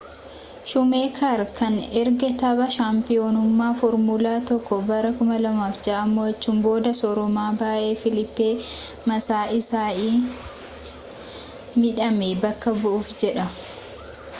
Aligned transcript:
shuumeeker 0.69 1.39
kan 1.57 1.75
erga 2.01 2.29
tapha 2.41 2.67
shaampiyoonummaa 2.75 3.67
foormulaa 3.81 4.39
1 4.55 4.79
bara 4.87 5.11
2006 5.19 6.09
mo'achuun 6.15 6.63
booda 6.65 6.95
sooroma 7.01 7.45
ba'ee 7.61 7.93
filiippee 8.01 8.55
maasaa 9.13 9.45
isai 9.61 10.09
midhame 11.85 12.31
bakka 12.47 12.77
bu'uuf 12.83 13.13
jedha 13.25 13.49